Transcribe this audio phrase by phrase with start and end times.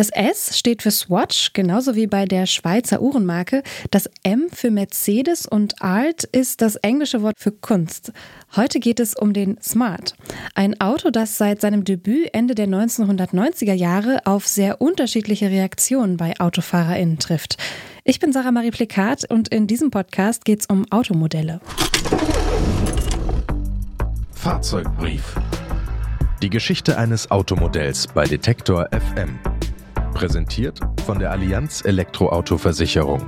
[0.00, 3.62] Das S steht für Swatch, genauso wie bei der Schweizer Uhrenmarke.
[3.90, 8.10] Das M für Mercedes und Art ist das englische Wort für Kunst.
[8.56, 10.14] Heute geht es um den Smart.
[10.54, 16.32] Ein Auto, das seit seinem Debüt Ende der 1990er Jahre auf sehr unterschiedliche Reaktionen bei
[16.40, 17.58] AutofahrerInnen trifft.
[18.02, 21.60] Ich bin Sarah Marie Plikat und in diesem Podcast geht es um Automodelle.
[24.32, 25.34] Fahrzeugbrief.
[26.40, 29.38] Die Geschichte eines Automodells bei Detektor FM.
[30.12, 33.22] Präsentiert von der Allianz Elektroauto-Versicherung.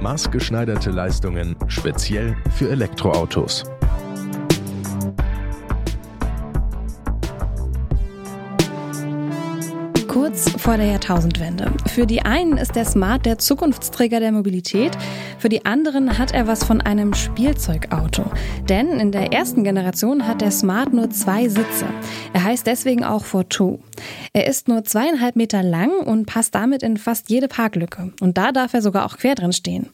[0.00, 3.64] Maßgeschneiderte Leistungen speziell für Elektroautos.
[10.64, 11.70] Vor der Jahrtausendwende.
[11.88, 14.96] Für die einen ist der Smart der Zukunftsträger der Mobilität,
[15.38, 18.24] für die anderen hat er was von einem Spielzeugauto.
[18.66, 21.84] Denn in der ersten Generation hat der Smart nur zwei Sitze.
[22.32, 23.80] Er heißt deswegen auch Fortwo.
[24.32, 28.14] Er ist nur zweieinhalb Meter lang und passt damit in fast jede Parklücke.
[28.22, 29.90] Und da darf er sogar auch quer drin stehen.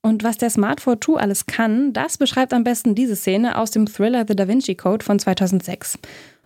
[0.00, 3.86] Und was der Smart 4 alles kann, das beschreibt am besten diese Szene aus dem
[3.86, 5.96] Thriller The Da Vinci Code von 2006.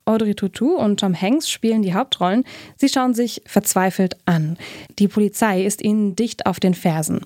[0.04, 2.44] Audrey Tautou und Tom Hanks spielen die Hauptrollen.
[2.76, 4.56] Sie schauen sich verzweifelt an.
[4.98, 7.20] Die Polizei ist ihnen dicht auf den Fersen.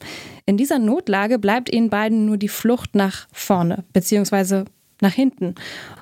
[0.45, 4.65] In dieser Notlage bleibt ihnen beiden nur die Flucht nach vorne, beziehungsweise
[5.01, 5.55] nach hinten.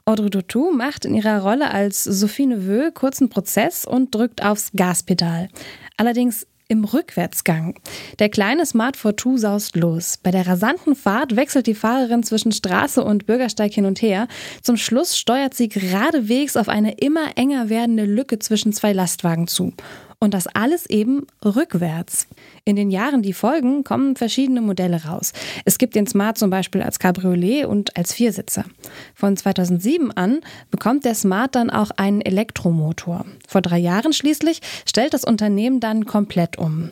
[0.05, 5.48] Audrey Tautou macht in ihrer Rolle als Sophie Neveu kurzen Prozess und drückt aufs Gaspedal.
[5.97, 7.75] Allerdings im Rückwärtsgang.
[8.19, 10.19] Der kleine Smart Fortwo saust los.
[10.23, 14.29] Bei der rasanten Fahrt wechselt die Fahrerin zwischen Straße und Bürgersteig hin und her.
[14.62, 19.73] Zum Schluss steuert sie geradewegs auf eine immer enger werdende Lücke zwischen zwei Lastwagen zu.
[20.19, 22.27] Und das alles eben rückwärts.
[22.65, 25.33] In den Jahren, die folgen, kommen verschiedene Modelle raus.
[25.65, 28.65] Es gibt den Smart zum Beispiel als Cabriolet und als Viersitzer.
[29.15, 30.41] Von 2007 an
[30.71, 33.27] bekommt der Smart dann auch einen Elektromotor.
[33.47, 36.91] Vor drei Jahren schließlich stellt das Unternehmen dann komplett um.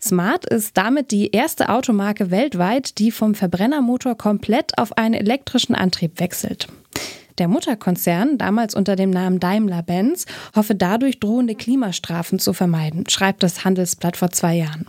[0.00, 6.20] Smart ist damit die erste Automarke weltweit, die vom Verbrennermotor komplett auf einen elektrischen Antrieb
[6.20, 6.68] wechselt.
[7.38, 13.64] Der Mutterkonzern, damals unter dem Namen Daimler-Benz, hoffe dadurch drohende Klimastrafen zu vermeiden, schreibt das
[13.64, 14.86] Handelsblatt vor zwei Jahren.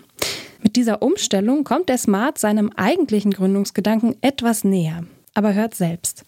[0.62, 5.06] Mit dieser Umstellung kommt der Smart seinem eigentlichen Gründungsgedanken etwas näher.
[5.34, 6.24] Aber hört selbst.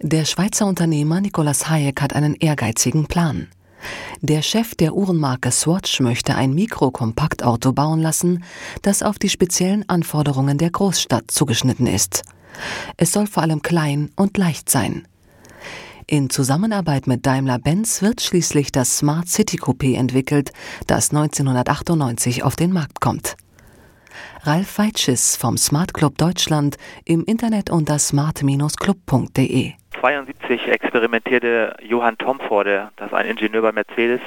[0.00, 3.48] Der Schweizer Unternehmer Nicolas Hayek hat einen ehrgeizigen Plan.
[4.20, 8.42] Der Chef der Uhrenmarke Swatch möchte ein Mikrokompaktauto bauen lassen,
[8.82, 12.22] das auf die speziellen Anforderungen der Großstadt zugeschnitten ist.
[12.96, 15.06] Es soll vor allem klein und leicht sein.
[16.06, 20.52] In Zusammenarbeit mit Daimler-Benz wird schließlich das Smart City Coupé entwickelt,
[20.86, 23.36] das 1998 auf den Markt kommt.
[24.42, 29.72] Ralf Weitschiss vom Smart Club Deutschland im Internet unter smart-club.de.
[29.98, 34.20] 1972 experimentierte Johann Tomforde, das ist ein Ingenieur bei Mercedes,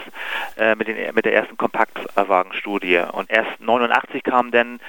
[0.58, 2.98] äh, mit, den, mit der ersten Kompaktwagenstudie.
[3.12, 4.80] Und erst 1989 kam dann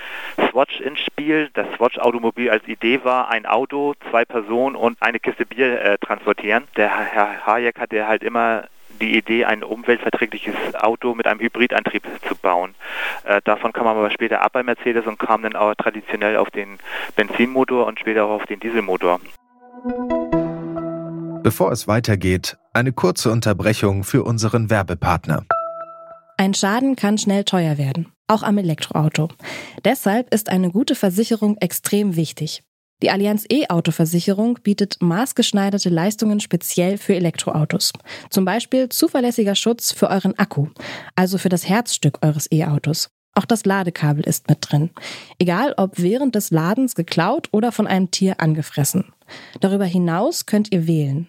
[0.50, 1.50] Swatch ins Spiel.
[1.54, 6.65] Das Swatch-Automobil als Idee war, ein Auto, zwei Personen und eine Kiste Bier äh, transportieren.
[6.76, 8.64] Der Herr Hayek hatte halt immer
[9.00, 12.75] die Idee, ein umweltverträgliches Auto mit einem Hybridantrieb zu bauen.
[13.25, 16.50] Äh, davon kam man aber später ab bei Mercedes und kam dann auch traditionell auf
[16.50, 16.78] den
[17.16, 19.20] Benzinmotor und später auch auf den Dieselmotor.
[21.42, 25.44] Bevor es weitergeht, eine kurze Unterbrechung für unseren Werbepartner.
[26.36, 29.28] Ein Schaden kann schnell teuer werden, auch am Elektroauto.
[29.84, 32.62] Deshalb ist eine gute Versicherung extrem wichtig.
[33.02, 37.92] Die Allianz E-Auto-Versicherung bietet maßgeschneiderte Leistungen speziell für Elektroautos.
[38.31, 40.69] Zum Beispiel zuverlässiger Schutz für euren Akku,
[41.16, 43.10] also für das Herzstück eures E-Autos.
[43.34, 44.91] Auch das Ladekabel ist mit drin.
[45.38, 49.12] Egal ob während des Ladens geklaut oder von einem Tier angefressen.
[49.60, 51.28] Darüber hinaus könnt ihr wählen.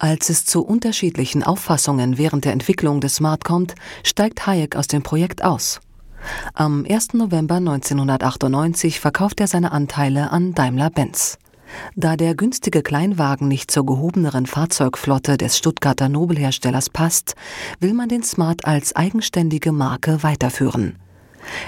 [0.00, 3.74] Als es zu unterschiedlichen Auffassungen während der Entwicklung des Smart kommt,
[4.04, 5.80] steigt Hayek aus dem Projekt aus.
[6.54, 7.14] Am 1.
[7.14, 11.38] November 1998 verkauft er seine Anteile an Daimler-Benz.
[11.96, 17.34] Da der günstige Kleinwagen nicht zur gehobeneren Fahrzeugflotte des Stuttgarter Nobelherstellers passt,
[17.80, 20.96] will man den Smart als eigenständige Marke weiterführen.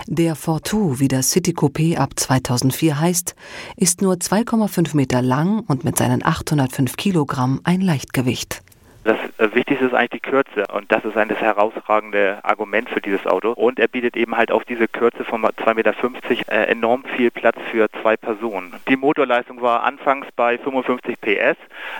[0.06, 3.34] Der Fortu, wie das City Coupé ab 2004 heißt,
[3.76, 8.62] ist nur 2,5 Meter lang und mit seinen 805 Kilogramm ein Leichtgewicht.
[9.02, 13.00] Das äh, Wichtigste ist eigentlich die Kürze und das ist ein das herausragende Argument für
[13.00, 13.52] dieses Auto.
[13.52, 17.56] Und er bietet eben halt auf diese Kürze von 2,50 Meter äh, enorm viel Platz
[17.70, 18.74] für zwei Personen.
[18.88, 21.56] Die Motorleistung war anfangs bei 55 PS,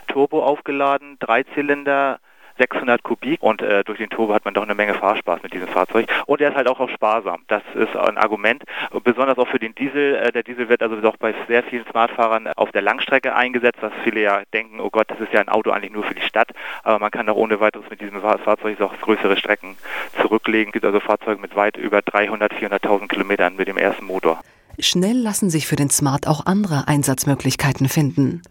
[0.09, 2.21] Turbo aufgeladen, Dreizylinder,
[2.61, 5.69] 600 Kubik und äh, durch den Turbo hat man doch eine Menge Fahrspaß mit diesem
[5.69, 6.07] Fahrzeug.
[6.27, 7.43] Und er ist halt auch, auch sparsam.
[7.49, 8.63] Das ist ein Argument,
[9.03, 10.17] besonders auch für den Diesel.
[10.17, 13.93] Äh, der Diesel wird also doch bei sehr vielen Smartfahrern auf der Langstrecke eingesetzt, was
[14.05, 16.51] viele ja denken, oh Gott, das ist ja ein Auto eigentlich nur für die Stadt.
[16.83, 19.77] Aber man kann auch ohne weiteres mit diesem Fahrzeug auch größere Strecken
[20.21, 20.69] zurücklegen.
[20.69, 24.43] Es gibt also Fahrzeuge mit weit über 300, 400.000 Kilometern mit dem ersten Motor.
[24.79, 28.43] Schnell lassen sich für den Smart auch andere Einsatzmöglichkeiten finden.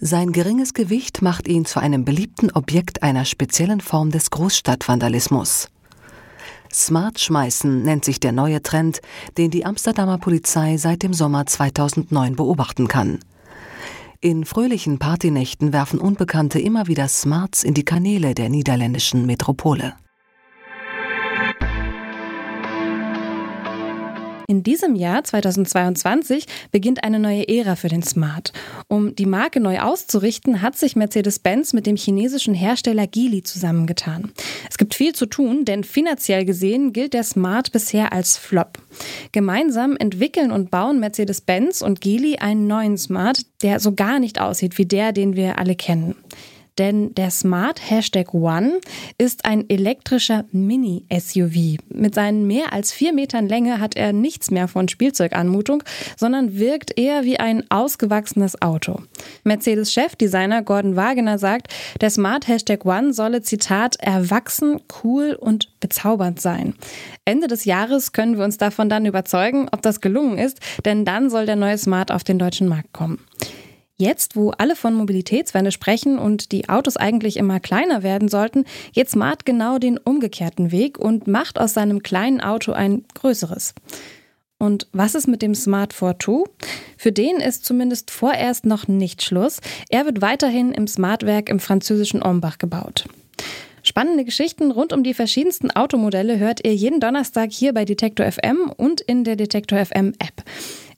[0.00, 5.68] Sein geringes Gewicht macht ihn zu einem beliebten Objekt einer speziellen Form des Großstadtvandalismus.
[6.72, 9.00] Smart schmeißen nennt sich der neue Trend,
[9.36, 13.20] den die Amsterdamer Polizei seit dem Sommer 2009 beobachten kann.
[14.20, 19.94] In fröhlichen Partynächten werfen Unbekannte immer wieder Smarts in die Kanäle der niederländischen Metropole.
[24.50, 28.54] In diesem Jahr 2022 beginnt eine neue Ära für den Smart.
[28.88, 34.32] Um die Marke neu auszurichten, hat sich Mercedes-Benz mit dem chinesischen Hersteller Geely zusammengetan.
[34.70, 38.78] Es gibt viel zu tun, denn finanziell gesehen gilt der Smart bisher als Flop.
[39.32, 44.78] Gemeinsam entwickeln und bauen Mercedes-Benz und Geely einen neuen Smart, der so gar nicht aussieht
[44.78, 46.16] wie der, den wir alle kennen.
[46.78, 48.80] Denn der Smart Hashtag One
[49.18, 51.78] ist ein elektrischer Mini-SUV.
[51.88, 55.82] Mit seinen mehr als vier Metern Länge hat er nichts mehr von Spielzeuganmutung,
[56.16, 59.00] sondern wirkt eher wie ein ausgewachsenes Auto.
[59.44, 66.74] Mercedes-Chefdesigner Gordon Wagener sagt, der Smart Hashtag One solle, Zitat, erwachsen, cool und bezaubernd sein.
[67.24, 71.28] Ende des Jahres können wir uns davon dann überzeugen, ob das gelungen ist, denn dann
[71.30, 73.18] soll der neue Smart auf den deutschen Markt kommen.
[74.00, 79.10] Jetzt, wo alle von Mobilitätswende sprechen und die Autos eigentlich immer kleiner werden sollten, geht
[79.10, 83.74] Smart genau den umgekehrten Weg und macht aus seinem kleinen Auto ein größeres.
[84.58, 86.44] Und was ist mit dem Smart 42?
[86.96, 89.60] Für den ist zumindest vorerst noch nicht Schluss.
[89.88, 93.04] Er wird weiterhin im Smartwerk im französischen Ombach gebaut.
[93.82, 98.70] Spannende Geschichten rund um die verschiedensten Automodelle hört ihr jeden Donnerstag hier bei Detektor FM
[98.76, 100.44] und in der Detektor FM App.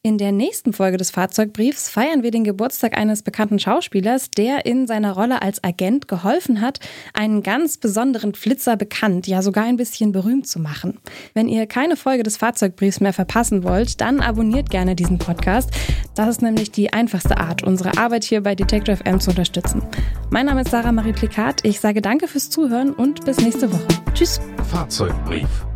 [0.02, 4.86] In der nächsten Folge des Fahrzeugbriefs feiern wir den Geburtstag eines bekannten Schauspielers, der in
[4.86, 6.80] seiner Rolle als Agent geholfen hat,
[7.12, 10.98] einen ganz besonderen Flitzer bekannt, ja sogar ein bisschen berühmt zu machen.
[11.34, 15.68] Wenn ihr keine Folge des Fahrzeugbriefs mehr verpassen wollt, dann abonniert gerne diesen Podcast.
[16.14, 19.82] Das ist nämlich die einfachste Art, unsere Arbeit hier bei Detector FM zu unterstützen.
[20.30, 21.62] Mein Name ist Sarah Marie Plikat.
[21.62, 23.88] Ich sage danke fürs Zuhören und bis nächste Woche.
[24.14, 24.40] Tschüss.
[24.70, 25.66] Fahrzeugbrief.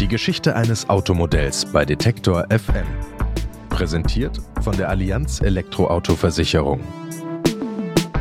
[0.00, 2.84] Die Geschichte eines Automodells bei Detektor FM.
[3.70, 6.80] Präsentiert von der Allianz Elektroauto-Versicherung.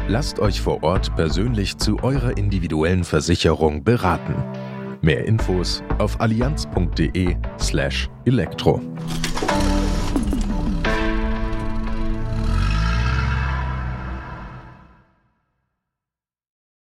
[0.07, 4.36] Lasst euch vor Ort persönlich zu eurer individuellen Versicherung beraten.
[5.01, 7.42] Mehr Infos auf allianz.de/elektro.
[7.60, 8.10] slash